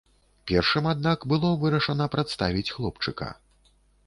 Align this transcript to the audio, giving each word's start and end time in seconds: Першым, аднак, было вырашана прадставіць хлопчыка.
Першым, 0.51 0.87
аднак, 0.93 1.27
было 1.33 1.51
вырашана 1.65 2.09
прадставіць 2.17 2.65
хлопчыка. 2.79 3.31